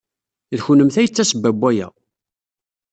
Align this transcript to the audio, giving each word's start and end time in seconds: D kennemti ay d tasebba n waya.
D 0.57 0.59
kennemti 0.65 0.97
ay 0.99 1.07
d 1.07 1.11
tasebba 1.13 1.49
n 1.53 1.57
waya. 1.61 1.87